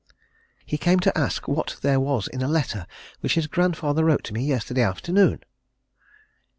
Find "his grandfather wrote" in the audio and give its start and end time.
3.35-4.23